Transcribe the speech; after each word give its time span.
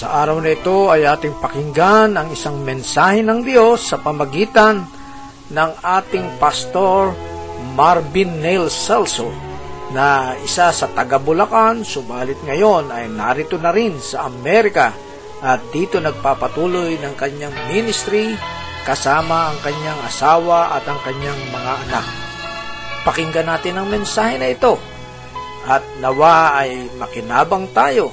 Sa 0.00 0.24
araw 0.24 0.40
na 0.40 0.56
ito 0.56 0.88
ay 0.88 1.04
ating 1.04 1.44
pakinggan 1.44 2.16
ang 2.16 2.32
isang 2.32 2.64
mensahe 2.64 3.20
ng 3.20 3.44
Diyos 3.44 3.84
sa 3.84 4.00
pamagitan 4.00 4.88
ng 5.52 5.70
ating 5.76 6.40
pastor 6.40 7.12
Marvin 7.76 8.40
Neil 8.40 8.72
Celso 8.72 9.28
na 9.92 10.32
isa 10.40 10.72
sa 10.72 10.88
taga 10.88 11.20
Bulacan 11.20 11.84
subalit 11.84 12.40
ngayon 12.48 12.88
ay 12.88 13.12
narito 13.12 13.60
na 13.60 13.68
rin 13.76 14.00
sa 14.00 14.24
Amerika 14.32 14.96
at 15.44 15.60
dito 15.68 16.00
nagpapatuloy 16.00 16.96
ng 16.96 17.14
kanyang 17.20 17.52
ministry 17.68 18.32
kasama 18.88 19.52
ang 19.52 19.60
kanyang 19.60 20.00
asawa 20.08 20.80
at 20.80 20.84
ang 20.88 20.96
kanyang 21.04 21.40
mga 21.52 21.72
anak. 21.76 22.06
Pakinggan 23.04 23.52
natin 23.52 23.76
ang 23.76 23.92
mensahe 23.92 24.40
na 24.40 24.48
ito 24.48 24.80
at 25.68 25.84
nawa 26.00 26.56
ay 26.56 26.88
makinabang 26.96 27.68
tayo 27.76 28.08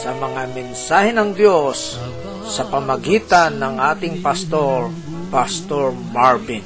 sa 0.00 0.16
mga 0.16 0.48
mensahe 0.56 1.12
ng 1.12 1.36
Diyos 1.36 2.00
sa 2.48 2.64
pamagitan 2.72 3.60
ng 3.60 3.76
ating 3.76 4.24
pastor, 4.24 4.88
Pastor 5.28 5.92
Marvin. 5.92 6.64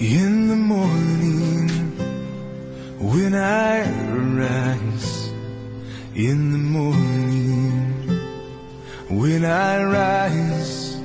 In 0.00 0.48
the 0.48 0.56
morning, 0.56 1.68
when 2.96 3.36
I 3.36 3.84
rise, 4.32 5.28
in 6.16 6.56
the 6.56 6.62
morning, 6.72 7.84
when 9.12 9.44
I 9.44 9.76
rise, 9.84 10.96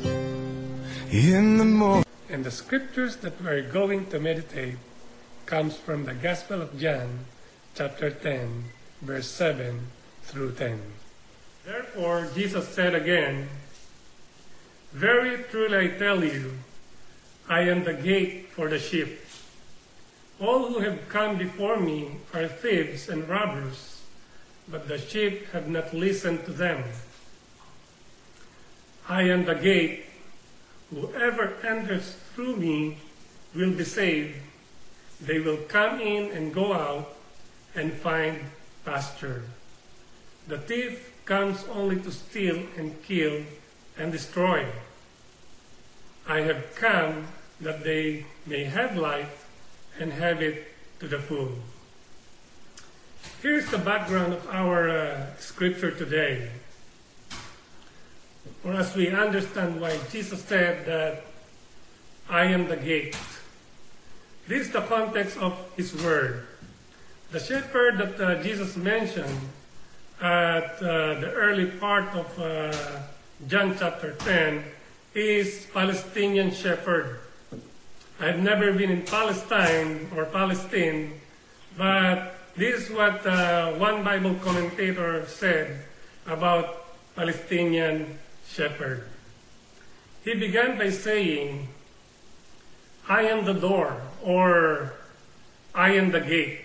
in 1.11 1.59
the 1.59 1.67
morning. 1.67 2.06
And 2.29 2.43
the 2.43 2.51
scriptures 2.51 3.17
that 3.17 3.41
we're 3.41 3.61
going 3.61 4.07
to 4.07 4.19
meditate 4.19 4.75
comes 5.45 5.77
from 5.77 6.03
the 6.03 6.13
Gospel 6.13 6.61
of 6.61 6.77
John, 6.77 7.19
chapter 7.73 8.09
10, 8.09 8.65
verse 9.01 9.31
7 9.31 9.87
through 10.23 10.51
10. 10.53 10.81
Therefore, 11.65 12.27
Jesus 12.35 12.67
said 12.67 12.93
again, 12.93 13.47
Very 14.91 15.41
truly 15.43 15.77
I 15.77 15.97
tell 15.97 16.21
you, 16.21 16.59
I 17.47 17.61
am 17.61 17.85
the 17.85 17.93
gate 17.93 18.49
for 18.49 18.67
the 18.67 18.79
sheep. 18.79 19.19
All 20.41 20.67
who 20.67 20.79
have 20.79 21.07
come 21.07 21.37
before 21.37 21.79
me 21.79 22.17
are 22.33 22.49
thieves 22.49 23.07
and 23.07 23.27
robbers, 23.29 24.01
but 24.67 24.89
the 24.89 24.97
sheep 24.97 25.47
have 25.51 25.69
not 25.69 25.93
listened 25.93 26.43
to 26.43 26.51
them. 26.51 26.83
I 29.07 29.23
am 29.23 29.45
the 29.45 29.55
gate. 29.55 30.06
Whoever 30.89 31.53
enters 31.63 32.15
through 32.33 32.55
me 32.55 32.97
will 33.53 33.71
be 33.71 33.83
saved. 33.83 34.35
They 35.19 35.39
will 35.39 35.57
come 35.67 35.99
in 35.99 36.31
and 36.31 36.53
go 36.53 36.73
out 36.73 37.15
and 37.75 37.91
find 37.93 38.39
pasture. 38.85 39.43
The 40.47 40.57
thief 40.57 41.11
comes 41.25 41.65
only 41.73 41.99
to 41.99 42.11
steal 42.11 42.63
and 42.77 43.01
kill 43.03 43.43
and 43.97 44.11
destroy. 44.11 44.65
I 46.27 46.41
have 46.41 46.75
come 46.75 47.27
that 47.59 47.83
they 47.83 48.25
may 48.45 48.65
have 48.65 48.95
life 48.95 49.47
and 49.99 50.13
have 50.13 50.41
it 50.41 50.67
to 50.99 51.07
the 51.07 51.19
full. 51.19 51.51
Here's 53.41 53.69
the 53.69 53.77
background 53.77 54.33
of 54.33 54.47
our 54.49 54.89
uh, 54.89 55.35
scripture 55.37 55.91
today. 55.91 56.49
For 58.61 58.73
us, 58.73 58.95
we 58.95 59.09
understand 59.09 59.79
why 59.79 59.97
Jesus 60.11 60.43
said 60.43 60.85
that 60.85 61.23
I 62.29 62.45
am 62.45 62.67
the 62.67 62.77
gate. 62.77 63.17
This 64.47 64.67
is 64.67 64.73
the 64.73 64.81
context 64.81 65.37
of 65.37 65.53
his 65.75 65.93
word. 66.03 66.47
The 67.31 67.39
shepherd 67.39 67.97
that 67.97 68.19
uh, 68.19 68.43
Jesus 68.43 68.75
mentioned 68.75 69.39
at 70.21 70.81
uh, 70.81 71.19
the 71.19 71.31
early 71.35 71.67
part 71.67 72.07
of 72.15 72.39
uh, 72.39 72.73
John 73.47 73.75
chapter 73.77 74.13
10 74.13 74.63
is 75.13 75.67
Palestinian 75.73 76.51
shepherd. 76.51 77.19
I've 78.19 78.39
never 78.39 78.73
been 78.73 78.89
in 78.89 79.01
Palestine 79.03 80.09
or 80.15 80.25
Palestine, 80.25 81.19
but 81.77 82.33
this 82.55 82.89
is 82.89 82.89
what 82.89 83.25
uh, 83.27 83.73
one 83.73 84.03
Bible 84.03 84.35
commentator 84.43 85.25
said 85.27 85.85
about 86.25 86.87
Palestinian 87.15 88.17
shepherd. 88.47 89.03
He 90.23 90.33
began 90.33 90.77
by 90.77 90.89
saying, 90.89 91.69
I 93.07 93.23
am 93.23 93.45
the 93.45 93.53
door, 93.53 94.01
or 94.23 94.93
I 95.73 95.91
am 95.91 96.11
the 96.11 96.19
gate. 96.19 96.61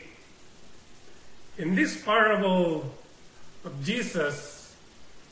In 1.59 1.75
this 1.75 2.03
parable 2.03 2.93
of 3.65 3.85
Jesus, 3.85 4.75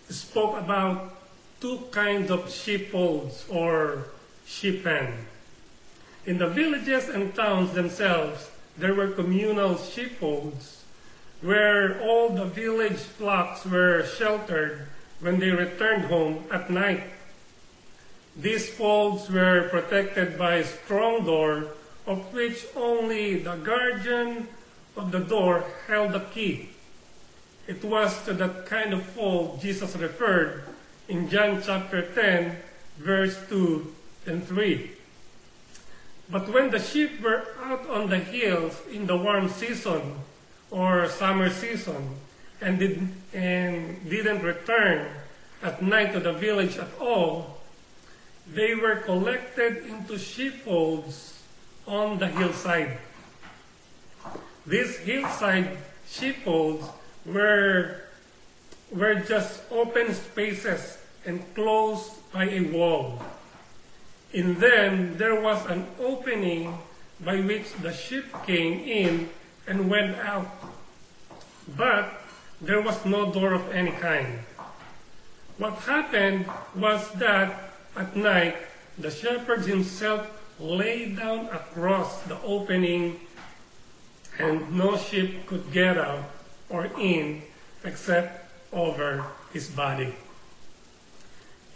spoke 0.09 0.59
about 0.59 1.16
two 1.60 1.78
kinds 1.91 2.31
of 2.31 2.50
sheepfolds 2.50 3.44
or 3.49 4.06
sheep 4.47 4.84
pen. 4.84 5.27
In 6.27 6.39
the 6.39 6.49
villages 6.49 7.09
and 7.09 7.34
towns 7.34 7.72
themselves, 7.72 8.50
there 8.77 8.94
were 8.94 9.09
communal 9.09 9.77
sheepfolds 9.77 10.84
where 11.41 12.00
all 12.03 12.31
the 12.31 12.44
village 12.44 12.99
flocks 12.99 13.65
were 13.65 14.05
sheltered 14.05 14.87
when 15.21 15.39
they 15.39 15.51
returned 15.51 16.05
home 16.05 16.45
at 16.51 16.71
night. 16.71 17.05
These 18.37 18.71
folds 18.71 19.31
were 19.31 19.69
protected 19.71 20.39
by 20.39 20.57
a 20.57 20.65
strong 20.65 21.25
door 21.25 21.69
of 22.07 22.33
which 22.33 22.67
only 22.75 23.37
the 23.37 23.57
guardian 23.57 24.49
of 24.97 25.13
the 25.13 25.21
door 25.21 25.65
held 25.87 26.13
the 26.13 26.21
key. 26.21 26.71
It 27.67 27.85
was 27.85 28.25
to 28.25 28.33
that 28.35 28.67
kind 28.67 28.93
of 28.93 29.05
fold 29.05 29.61
Jesus 29.61 29.95
referred 29.97 30.65
in 31.09 31.29
John 31.29 31.63
chapter 31.63 32.03
10, 32.03 32.57
verse 32.99 33.39
2 33.49 33.95
and 34.27 34.45
3. 34.47 34.91
But 36.31 36.49
when 36.49 36.71
the 36.71 36.79
sheep 36.79 37.21
were 37.21 37.47
out 37.63 37.89
on 37.91 38.09
the 38.09 38.19
hills 38.19 38.81
in 38.91 39.07
the 39.07 39.17
warm 39.17 39.49
season 39.49 40.17
or 40.71 41.09
summer 41.09 41.51
season 41.51 42.17
and, 42.60 42.78
did, 42.78 43.09
and 43.32 44.09
didn't 44.09 44.43
return 44.43 45.06
at 45.62 45.82
night 45.82 46.12
to 46.12 46.21
the 46.21 46.32
village 46.32 46.76
at 46.76 46.88
all, 47.00 47.59
they 48.53 48.75
were 48.75 48.97
collected 48.97 49.87
into 49.87 50.19
sheepfolds 50.19 51.43
on 51.87 52.19
the 52.19 52.26
hillside. 52.28 52.98
These 54.66 54.98
hillside 54.98 55.78
sheepfolds 56.09 56.87
were, 57.26 58.03
were 58.91 59.15
just 59.16 59.62
open 59.71 60.15
spaces 60.15 60.98
enclosed 61.25 62.10
by 62.32 62.44
a 62.44 62.60
wall. 62.60 63.22
In 64.32 64.59
them 64.59 65.19
there 65.19 65.41
was 65.41 65.65
an 65.66 65.87
opening 65.98 66.78
by 67.21 67.41
which 67.41 67.72
the 67.82 67.92
sheep 67.92 68.25
came 68.47 68.81
in 68.81 69.28
and 69.66 69.91
went 69.91 70.16
out. 70.16 70.48
But 71.77 72.20
there 72.60 72.81
was 72.81 73.04
no 73.04 73.32
door 73.32 73.54
of 73.54 73.71
any 73.72 73.93
kind. 73.93 74.41
What 75.59 75.75
happened 75.84 76.47
was 76.75 77.10
that 77.12 77.72
at 77.97 78.16
night 78.16 78.56
the 78.98 79.10
shepherd 79.10 79.65
himself 79.65 80.28
lay 80.59 81.06
down 81.06 81.47
across 81.47 82.22
the 82.22 82.41
opening 82.43 83.21
and 84.38 84.76
no 84.76 84.97
sheep 84.97 85.47
could 85.47 85.72
get 85.72 85.97
out 85.97 86.25
or 86.69 86.87
in 86.98 87.43
except 87.84 88.47
over 88.72 89.25
his 89.53 89.69
body. 89.69 90.15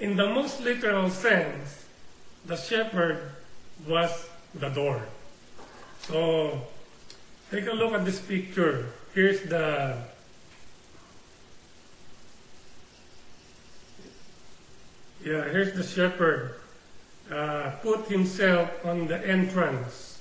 In 0.00 0.16
the 0.16 0.28
most 0.28 0.60
literal 0.60 1.08
sense, 1.08 1.84
the 2.44 2.56
shepherd 2.56 3.32
was 3.86 4.28
the 4.54 4.68
door. 4.68 5.02
So, 6.00 6.60
take 7.50 7.66
a 7.66 7.72
look 7.72 7.92
at 7.92 8.04
this 8.04 8.20
picture. 8.20 8.92
Here's 9.14 9.42
the 9.42 9.96
yeah, 15.25 15.49
here's 15.49 15.73
the 15.73 15.82
shepherd 15.82 16.56
uh, 17.31 17.71
put 17.82 18.06
himself 18.09 18.69
on 18.85 19.06
the 19.06 19.26
entrance 19.26 20.21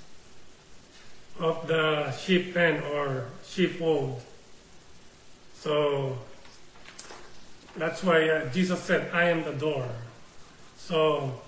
of 1.39 1.67
the 1.67 2.09
sheep 2.11 2.53
pen 2.53 2.81
or 2.83 3.25
sheepfold. 3.45 4.21
So 5.55 6.17
that's 7.75 8.01
why 8.03 8.29
uh, 8.29 8.49
Jesus 8.53 8.79
said, 8.79 9.11
"I 9.13 9.25
am 9.25 9.43
the 9.43 9.51
door." 9.51 9.89
So 10.77 11.41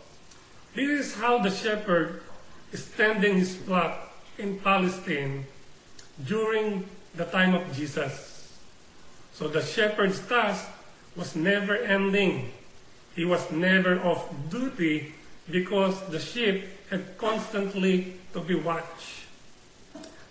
this 0.73 0.89
is 0.89 1.15
how 1.15 1.39
the 1.39 1.51
shepherd 1.51 2.23
is 2.73 2.91
tending 2.97 3.37
his 3.37 3.55
flock 3.55 4.11
in 4.37 4.59
Palestine 4.59 5.45
during 6.25 6.89
the 7.15 7.25
time 7.25 7.53
of 7.55 7.71
Jesus. 7.73 8.51
So 9.31 9.47
the 9.47 9.61
shepherd's 9.61 10.19
task 10.27 10.67
was 11.15 11.35
never 11.35 11.77
ending. 11.77 12.51
He 13.15 13.23
was 13.25 13.49
never 13.51 13.99
off 14.01 14.29
duty 14.49 15.13
because 15.49 16.01
the 16.09 16.19
sheep 16.19 16.65
had 16.89 17.17
constantly 17.17 18.13
to 18.33 18.41
be 18.41 18.55
watched. 18.55 19.25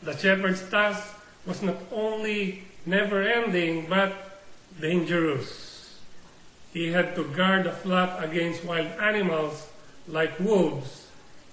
The 0.03 0.17
shepherd's 0.17 0.69
task 0.69 1.17
was 1.47 1.63
not 1.63 1.77
only 1.91 2.65
never 2.85 3.23
ending 3.23 3.87
but 3.89 4.13
dangerous. 4.81 5.99
He 6.73 6.93
had 6.93 7.15
to 7.17 7.25
guard 7.25 7.65
the 7.65 7.73
flock 7.73 8.23
against 8.23 8.65
wild 8.65 8.93
animals 9.01 9.69
like 10.07 10.39
wolves. 10.39 11.07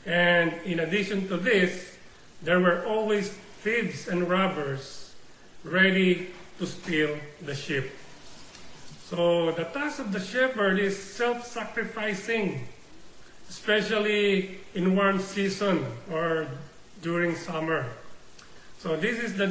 And 0.05 0.53
in 0.65 0.79
addition 0.79 1.27
to 1.29 1.37
this, 1.37 1.97
there 2.41 2.59
were 2.59 2.85
always 2.85 3.29
thieves 3.61 4.07
and 4.07 4.27
robbers 4.27 5.13
ready 5.63 6.31
to 6.57 6.65
steal 6.65 7.17
the 7.41 7.55
sheep. 7.55 7.85
So 9.11 9.51
the 9.51 9.65
task 9.65 9.99
of 9.99 10.13
the 10.13 10.21
shepherd 10.21 10.79
is 10.79 10.95
self-sacrificing, 10.95 12.65
especially 13.49 14.61
in 14.73 14.95
warm 14.95 15.19
season 15.19 15.85
or 16.09 16.47
during 17.01 17.35
summer. 17.35 17.87
So 18.79 18.95
this 18.95 19.19
is 19.19 19.35
the 19.35 19.47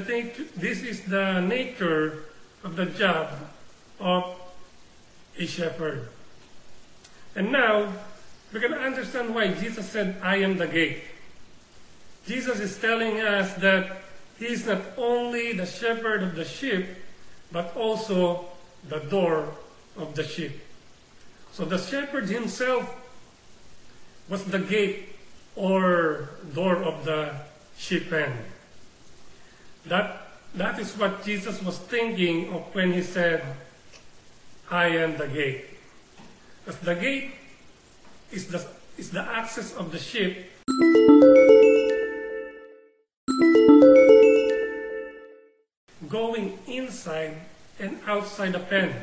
this 0.56 0.80
is 0.80 1.02
the 1.02 1.40
nature 1.40 2.24
of 2.64 2.76
the 2.76 2.86
job 2.86 3.28
of 4.00 4.34
a 5.38 5.44
shepherd. 5.44 6.08
And 7.36 7.52
now 7.52 7.92
we 8.54 8.60
can 8.60 8.72
understand 8.72 9.34
why 9.34 9.52
Jesus 9.52 9.86
said, 9.90 10.16
I 10.22 10.36
am 10.36 10.56
the 10.56 10.68
gate. 10.68 11.04
Jesus 12.26 12.60
is 12.60 12.78
telling 12.78 13.20
us 13.20 13.52
that 13.60 14.00
he 14.38 14.46
is 14.46 14.64
not 14.64 14.80
only 14.96 15.52
the 15.52 15.66
shepherd 15.66 16.22
of 16.22 16.34
the 16.34 16.46
sheep, 16.46 16.86
but 17.52 17.76
also 17.76 18.46
the 18.88 18.98
door 18.98 19.54
of 19.96 20.14
the 20.14 20.24
sheep. 20.24 20.60
So 21.52 21.64
the 21.64 21.78
shepherd 21.78 22.28
himself 22.28 22.96
was 24.28 24.44
the 24.44 24.58
gate 24.58 25.16
or 25.56 26.30
door 26.54 26.76
of 26.76 27.04
the 27.04 27.34
sheep 27.76 28.10
pen. 28.10 28.32
That, 29.86 30.28
that 30.54 30.78
is 30.78 30.96
what 30.96 31.24
Jesus 31.24 31.62
was 31.62 31.78
thinking 31.78 32.52
of 32.52 32.74
when 32.74 32.92
he 32.92 33.02
said, 33.02 33.42
I 34.70 34.86
am 34.86 35.16
the 35.16 35.26
gate. 35.26 35.64
Because 36.64 36.80
the 36.80 36.94
gate 36.94 37.32
is 38.30 38.46
the, 38.46 38.64
is 38.96 39.10
the 39.10 39.22
access 39.22 39.74
of 39.74 39.90
the 39.90 39.98
sheep 39.98 40.46
going 46.08 46.58
inside 46.66 47.34
and 47.80 47.98
outside 48.06 48.52
the 48.52 48.60
pen. 48.60 48.94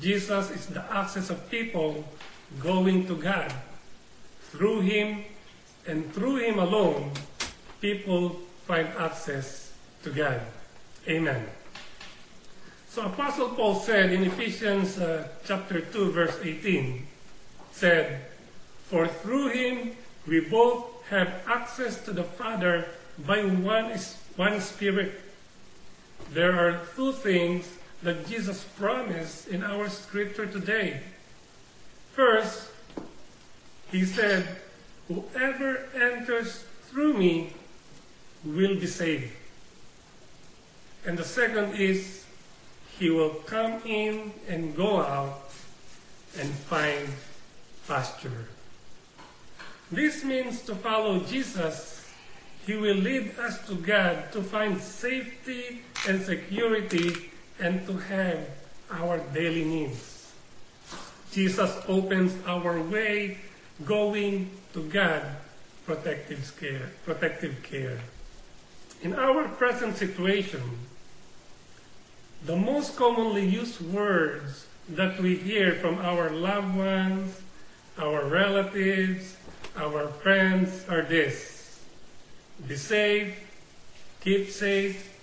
Jesus 0.00 0.50
is 0.50 0.66
the 0.66 0.84
access 0.92 1.30
of 1.30 1.50
people 1.50 2.04
going 2.60 3.06
to 3.06 3.16
God. 3.16 3.52
Through 4.50 4.80
Him 4.80 5.24
and 5.86 6.12
through 6.12 6.36
Him 6.36 6.58
alone, 6.58 7.12
people 7.80 8.40
find 8.66 8.88
access 8.98 9.72
to 10.02 10.10
God. 10.10 10.40
Amen. 11.06 11.46
So 12.88 13.04
Apostle 13.04 13.50
Paul 13.50 13.74
said 13.76 14.12
in 14.12 14.24
Ephesians 14.24 14.98
uh, 14.98 15.28
chapter 15.44 15.80
2 15.80 16.10
verse 16.12 16.36
18, 16.42 17.06
said, 17.72 18.26
For 18.88 19.06
through 19.06 19.48
him 19.48 19.96
we 20.26 20.40
both 20.40 21.04
have 21.10 21.42
access 21.46 22.04
to 22.04 22.12
the 22.12 22.24
Father 22.24 22.88
by 23.26 23.44
one, 23.44 23.96
one 24.36 24.60
Spirit. 24.60 25.20
There 26.32 26.58
are 26.58 26.80
two 26.94 27.12
things 27.12 27.66
that 28.02 28.28
Jesus 28.28 28.64
promised 28.78 29.48
in 29.48 29.62
our 29.62 29.88
scripture 29.88 30.46
today. 30.46 31.00
First, 32.12 32.70
he 33.90 34.04
said, 34.04 34.46
Whoever 35.08 35.86
enters 35.94 36.64
through 36.90 37.14
me 37.14 37.54
will 38.44 38.74
be 38.74 38.86
saved. 38.86 39.32
And 41.06 41.16
the 41.16 41.24
second 41.24 41.74
is, 41.74 42.26
he 42.98 43.10
will 43.10 43.30
come 43.46 43.80
in 43.86 44.32
and 44.48 44.76
go 44.76 45.00
out 45.00 45.50
and 46.38 46.50
find 46.50 47.08
pasture. 47.86 48.48
This 49.90 50.24
means 50.24 50.60
to 50.62 50.74
follow 50.74 51.20
Jesus, 51.20 51.97
He 52.68 52.76
will 52.76 53.00
lead 53.00 53.32
us 53.38 53.66
to 53.66 53.76
God 53.76 54.30
to 54.32 54.42
find 54.42 54.78
safety 54.78 55.80
and 56.06 56.20
security 56.20 57.30
and 57.58 57.86
to 57.86 57.96
have 57.96 58.46
our 58.90 59.16
daily 59.32 59.64
needs. 59.64 60.34
Jesus 61.32 61.72
opens 61.88 62.36
our 62.44 62.78
way 62.82 63.38
going 63.86 64.50
to 64.74 64.84
God 64.84 65.22
protective 65.86 66.44
care, 66.60 66.92
protective 67.06 67.62
care. 67.62 68.00
In 69.00 69.14
our 69.14 69.48
present 69.48 69.96
situation, 69.96 70.60
the 72.44 72.56
most 72.56 72.96
commonly 72.96 73.48
used 73.48 73.80
words 73.80 74.66
that 74.90 75.18
we 75.18 75.36
hear 75.36 75.72
from 75.72 75.96
our 76.00 76.28
loved 76.28 76.76
ones, 76.76 77.40
our 77.96 78.26
relatives, 78.26 79.38
our 79.74 80.08
friends 80.20 80.84
are 80.90 81.00
this. 81.00 81.57
Be 82.66 82.76
safe, 82.76 83.38
keep 84.20 84.50
safe, 84.50 85.14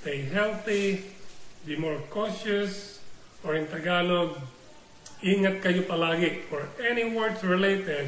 stay 0.00 0.22
healthy, 0.22 1.04
be 1.66 1.76
more 1.76 1.98
cautious, 2.10 3.00
or 3.42 3.56
in 3.56 3.66
Tagalog, 3.66 4.38
ingat 5.18 5.58
kayo 5.58 5.82
palagi, 5.82 6.46
or 6.54 6.70
any 6.78 7.10
words 7.10 7.42
related 7.42 8.06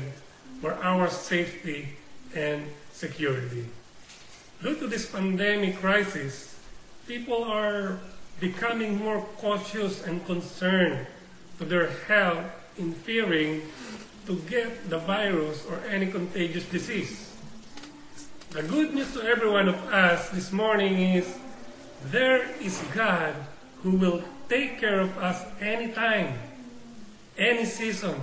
for 0.61 0.79
our 0.85 1.11
safety 1.11 1.99
and 2.37 2.71
security. 2.93 3.67
Due 4.63 4.77
to 4.77 4.87
this 4.87 5.11
pandemic 5.11 5.77
crisis, 5.83 6.57
people 7.09 7.45
are 7.45 7.99
becoming 8.41 8.97
more 8.97 9.21
cautious 9.37 10.05
and 10.05 10.25
concerned 10.25 11.07
to 11.59 11.65
their 11.65 11.91
health 12.09 12.45
in 12.79 12.93
fearing 12.93 13.63
to 14.27 14.37
get 14.49 14.89
the 14.89 14.99
virus 14.99 15.65
or 15.67 15.81
any 15.89 16.07
contagious 16.07 16.65
disease. 16.69 17.36
The 18.51 18.63
good 18.63 18.95
news 18.95 19.13
to 19.15 19.23
every 19.23 19.51
one 19.51 19.69
of 19.69 19.77
us 19.93 20.31
this 20.31 20.53
morning 20.53 21.17
is 21.17 21.39
there 22.07 22.47
is 22.63 22.81
God 22.95 23.35
who 23.83 23.93
will 23.99 24.23
take 24.49 24.79
care 24.79 25.01
of 25.01 25.19
us 25.19 25.45
anytime, 25.61 26.39
any 27.37 27.65
season, 27.65 28.15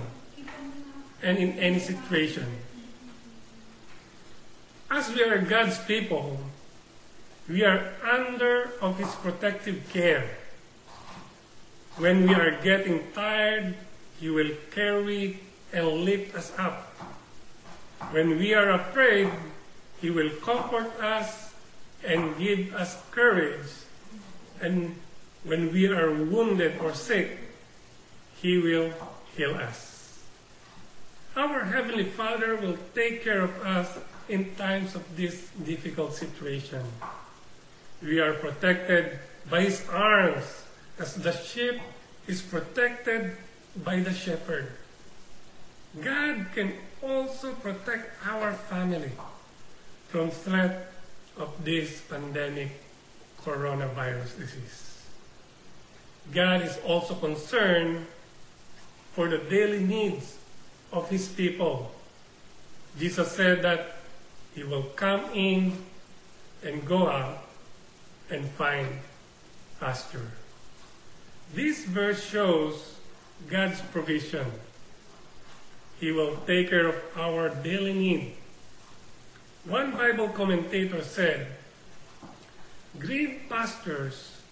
and 1.22 1.36
in 1.38 1.52
any 1.58 1.78
situation. 1.78 2.46
As 4.90 5.12
we 5.12 5.22
are 5.22 5.38
God's 5.38 5.78
people, 5.84 6.40
we 7.48 7.62
are 7.62 7.92
under 8.02 8.72
of 8.80 8.98
His 8.98 9.14
protective 9.16 9.84
care. 9.92 10.24
When 11.98 12.26
we 12.26 12.34
are 12.34 12.60
getting 12.62 13.12
tired, 13.12 13.76
He 14.18 14.30
will 14.30 14.50
carry 14.70 15.40
and 15.72 15.86
lift 15.86 16.34
us 16.34 16.50
up. 16.58 16.88
When 18.10 18.38
we 18.38 18.54
are 18.54 18.70
afraid, 18.70 19.30
He 20.04 20.10
will 20.10 20.36
comfort 20.44 21.00
us 21.00 21.54
and 22.04 22.36
give 22.36 22.74
us 22.74 23.00
courage. 23.10 23.72
And 24.60 25.00
when 25.44 25.72
we 25.72 25.88
are 25.88 26.12
wounded 26.12 26.76
or 26.78 26.92
sick, 26.92 27.38
He 28.36 28.58
will 28.58 28.92
heal 29.34 29.54
us. 29.54 30.20
Our 31.34 31.64
Heavenly 31.64 32.04
Father 32.04 32.54
will 32.56 32.76
take 32.94 33.24
care 33.24 33.40
of 33.40 33.56
us 33.64 33.96
in 34.28 34.54
times 34.56 34.94
of 34.94 35.08
this 35.16 35.48
difficult 35.64 36.12
situation. 36.12 36.84
We 38.02 38.20
are 38.20 38.34
protected 38.34 39.18
by 39.48 39.62
His 39.62 39.88
arms 39.88 40.68
as 40.98 41.14
the 41.14 41.32
sheep 41.32 41.80
is 42.28 42.42
protected 42.42 43.38
by 43.82 44.00
the 44.00 44.12
shepherd. 44.12 44.68
God 45.96 46.52
can 46.52 46.74
also 47.00 47.54
protect 47.54 48.12
our 48.28 48.52
family 48.52 49.12
from 50.08 50.30
threat 50.30 50.92
of 51.36 51.52
this 51.64 52.00
pandemic 52.02 52.70
coronavirus 53.42 54.38
disease. 54.38 55.02
God 56.32 56.62
is 56.62 56.78
also 56.86 57.14
concerned 57.14 58.06
for 59.12 59.28
the 59.28 59.38
daily 59.38 59.80
needs 59.80 60.38
of 60.92 61.08
his 61.10 61.28
people. 61.28 61.92
Jesus 62.98 63.30
said 63.32 63.62
that 63.62 63.96
he 64.54 64.62
will 64.62 64.84
come 64.96 65.24
in 65.34 65.76
and 66.62 66.86
go 66.86 67.08
out 67.08 67.44
and 68.30 68.48
find 68.50 68.88
pasture. 69.80 70.30
This 71.52 71.84
verse 71.84 72.24
shows 72.24 72.96
God's 73.48 73.80
provision. 73.92 74.46
He 76.00 76.10
will 76.12 76.36
take 76.46 76.70
care 76.70 76.86
of 76.86 76.96
our 77.16 77.50
daily 77.50 77.92
need. 77.92 78.34
One 79.64 79.92
Bible 79.92 80.28
commentator 80.28 81.02
said, 81.02 81.46
Green 82.98 83.40
pastures 83.48 84.42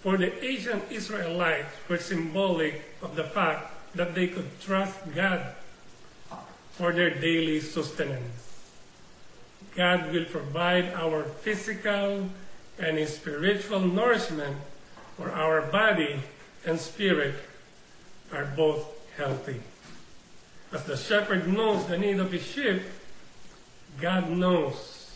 for 0.00 0.16
the 0.16 0.32
ancient 0.42 0.90
Israelites 0.90 1.74
were 1.88 1.98
symbolic 1.98 2.82
of 3.02 3.14
the 3.14 3.24
fact 3.24 3.72
that 3.94 4.14
they 4.14 4.28
could 4.28 4.48
trust 4.60 4.96
God 5.14 5.54
for 6.72 6.92
their 6.92 7.10
daily 7.10 7.60
sustenance. 7.60 8.62
God 9.74 10.12
will 10.12 10.24
provide 10.24 10.94
our 10.94 11.24
physical 11.24 12.30
and 12.78 13.08
spiritual 13.08 13.80
nourishment 13.80 14.56
for 15.16 15.30
our 15.30 15.62
body 15.62 16.20
and 16.64 16.80
spirit 16.80 17.34
are 18.32 18.46
both 18.56 18.86
healthy. 19.16 19.60
As 20.72 20.84
the 20.84 20.96
shepherd 20.96 21.46
knows 21.46 21.86
the 21.86 21.98
need 21.98 22.18
of 22.18 22.32
his 22.32 22.44
sheep, 22.44 22.82
God 24.00 24.30
knows 24.30 25.10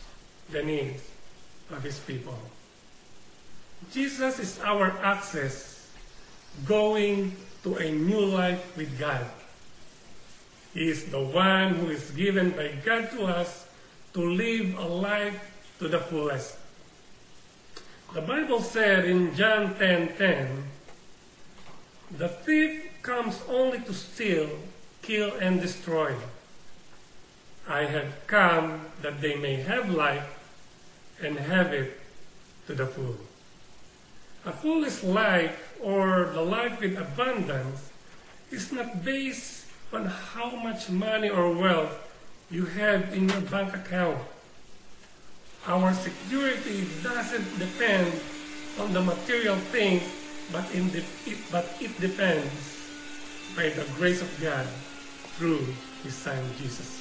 the 0.49 0.63
needs 0.63 1.03
of 1.71 1.83
his 1.83 1.99
people. 1.99 2.37
Jesus 3.91 4.39
is 4.39 4.59
our 4.63 4.91
access 5.03 5.89
going 6.65 7.35
to 7.63 7.75
a 7.75 7.91
new 7.91 8.25
life 8.25 8.75
with 8.77 8.99
God. 8.99 9.25
He 10.73 10.89
is 10.89 11.05
the 11.05 11.19
one 11.21 11.75
who 11.75 11.89
is 11.89 12.11
given 12.11 12.51
by 12.51 12.73
God 12.83 13.11
to 13.11 13.25
us 13.25 13.67
to 14.13 14.21
live 14.21 14.77
a 14.77 14.87
life 14.87 15.51
to 15.79 15.87
the 15.87 15.99
fullest. 15.99 16.57
The 18.13 18.21
Bible 18.21 18.61
said 18.61 19.05
in 19.05 19.35
John 19.35 19.75
10:10, 19.75 20.07
10, 20.07 20.17
10, 20.17 20.63
"The 22.17 22.29
thief 22.29 22.91
comes 23.01 23.39
only 23.47 23.79
to 23.79 23.93
steal, 23.93 24.49
kill 25.01 25.33
and 25.37 25.61
destroy. 25.61 26.15
I 27.67 27.85
have 27.85 28.27
come 28.27 28.87
that 29.01 29.21
they 29.21 29.35
may 29.35 29.55
have 29.55 29.89
life 29.89 30.27
and 31.21 31.37
have 31.37 31.73
it 31.73 31.99
to 32.67 32.73
the 32.73 32.87
full." 32.87 33.17
A 34.45 34.51
fullest 34.51 35.03
life 35.03 35.77
or 35.79 36.31
the 36.33 36.41
life 36.41 36.79
with 36.81 36.97
abundance 36.97 37.91
is 38.49 38.71
not 38.71 39.05
based 39.05 39.65
on 39.93 40.05
how 40.05 40.55
much 40.55 40.89
money 40.89 41.29
or 41.29 41.53
wealth 41.53 41.93
you 42.49 42.65
have 42.65 43.13
in 43.13 43.29
your 43.29 43.41
bank 43.41 43.75
account. 43.75 44.17
Our 45.67 45.93
security 45.93 46.87
doesn't 47.03 47.59
depend 47.59 48.11
on 48.79 48.93
the 48.93 49.01
material 49.01 49.55
things, 49.69 50.03
but, 50.51 50.67
the, 50.71 51.03
it, 51.27 51.37
but 51.51 51.65
it 51.79 51.93
depends 52.01 52.81
by 53.55 53.69
the 53.69 53.85
grace 53.95 54.21
of 54.21 54.31
God 54.41 54.65
through 55.37 55.67
His 56.03 56.15
Son 56.15 56.39
Jesus. 56.57 57.00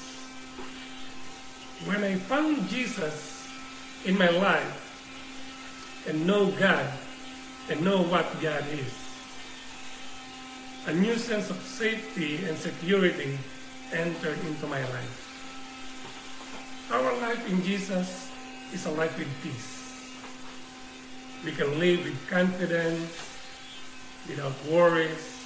When 1.87 2.05
I 2.05 2.17
found 2.17 2.69
Jesus 2.69 3.49
in 4.05 4.19
my 4.19 4.29
life 4.29 6.05
and 6.07 6.27
know 6.27 6.51
God 6.53 6.87
and 7.71 7.83
know 7.83 8.03
what 8.03 8.27
God 8.43 8.65
is, 8.73 9.01
a 10.87 10.93
new 10.93 11.17
sense 11.17 11.51
of 11.51 11.61
safety 11.63 12.45
and 12.45 12.57
security 12.57 13.39
entered 13.93 14.39
into 14.45 14.67
my 14.67 14.81
life. 14.81 16.89
Our 16.93 17.13
life 17.21 17.49
in 17.49 17.63
Jesus 17.63 18.31
is 18.73 18.87
a 18.87 18.91
life 18.91 19.17
with 19.19 19.29
peace. 19.43 20.13
We 21.45 21.53
can 21.53 21.79
live 21.79 22.05
with 22.05 22.29
confidence, 22.29 23.39
without 24.29 24.55
worries, 24.67 25.37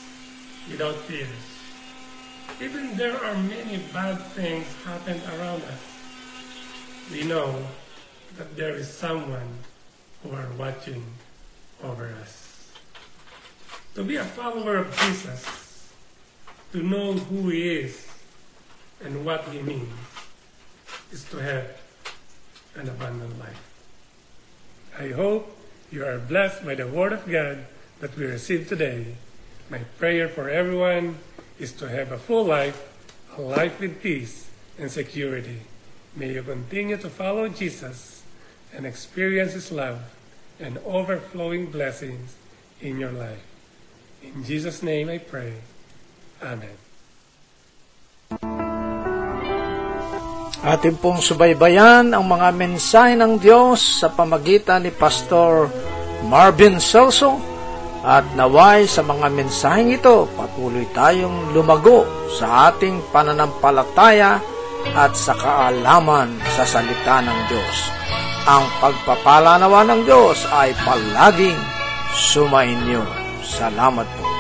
without 0.69 0.97
fears. 1.07 1.29
Even 2.61 2.97
there 2.97 3.17
are 3.25 3.35
many 3.35 3.79
bad 3.93 4.19
things 4.35 4.67
happen 4.85 5.21
around 5.38 5.62
us. 5.62 5.93
We 7.12 7.23
know 7.25 7.64
that 8.37 8.56
there 8.56 8.75
is 8.75 8.88
someone 8.88 9.49
who 10.23 10.32
are 10.32 10.49
watching 10.58 11.04
over 11.82 12.14
us. 12.20 12.73
To 13.94 14.02
be 14.02 14.16
a 14.16 14.25
follower 14.25 14.76
of 14.76 14.96
Jesus, 14.96 15.92
to 16.73 16.82
know 16.82 17.12
who 17.12 17.49
He 17.50 17.78
is 17.78 18.08
and 19.04 19.25
what 19.25 19.44
He 19.49 19.61
means, 19.61 19.92
is 21.12 21.25
to 21.30 21.37
have 21.37 21.66
an 22.75 22.88
abundant 22.88 23.38
life. 23.38 23.73
I 24.99 25.08
hope 25.08 25.56
you 25.92 26.04
are 26.04 26.18
blessed 26.18 26.64
by 26.64 26.75
the 26.75 26.87
Word 26.88 27.12
of 27.12 27.30
God 27.30 27.66
that 28.00 28.16
we 28.16 28.25
received 28.25 28.68
today. 28.68 29.14
My 29.70 29.78
prayer 29.99 30.28
for 30.28 30.49
everyone 30.49 31.18
is 31.58 31.73
to 31.73 31.88
have 31.88 32.11
a 32.11 32.18
full 32.18 32.44
life, 32.44 32.82
a 33.37 33.40
life 33.40 33.78
with 33.78 34.02
peace 34.02 34.50
and 34.78 34.90
security. 34.90 35.61
May 36.14 36.30
you 36.30 36.47
continue 36.47 36.94
to 37.02 37.11
follow 37.11 37.50
Jesus 37.50 38.23
and 38.71 38.87
experience 38.87 39.59
His 39.59 39.75
love 39.75 39.99
and 40.62 40.78
overflowing 40.87 41.75
blessings 41.75 42.38
in 42.78 43.02
your 43.02 43.11
life. 43.11 43.42
In 44.23 44.47
Jesus' 44.47 44.78
name 44.78 45.11
I 45.11 45.18
pray. 45.18 45.59
Amen. 46.38 46.78
Atin 50.62 50.94
pong 51.02 51.18
subaybayan 51.18 52.14
ang 52.14 52.25
mga 52.30 52.49
mensahe 52.54 53.18
ng 53.18 53.42
Diyos 53.42 53.99
sa 53.99 54.14
pamagitan 54.14 54.87
ni 54.87 54.94
Pastor 54.94 55.66
Marvin 56.30 56.78
Celso 56.78 57.37
at 58.06 58.23
naway 58.38 58.87
sa 58.87 59.02
mga 59.02 59.35
mensaheng 59.35 59.92
ito 59.92 60.30
patuloy 60.38 60.87
tayong 60.94 61.52
lumago 61.52 62.06
sa 62.33 62.71
ating 62.71 63.02
pananampalataya 63.12 64.53
at 64.93 65.17
sa 65.17 65.33
kaalaman 65.33 66.29
sa 66.53 66.69
salita 66.69 67.25
ng 67.25 67.41
Diyos. 67.49 67.76
Ang 68.45 68.64
pagpapala 68.76 69.57
nawa 69.57 69.88
ng 69.88 70.05
Diyos 70.05 70.45
ay 70.53 70.76
palaging 70.85 71.57
sumainyo. 72.12 73.00
Salamat 73.41 74.05
po. 74.21 74.34